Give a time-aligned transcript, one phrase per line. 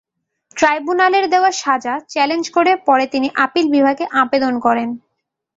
[0.57, 4.89] ট্রাইব্যুনালের দেওয়া সাজা চ্যালেঞ্জ করে পরে তিনি আপিল বিভাগে আবেদন করেন।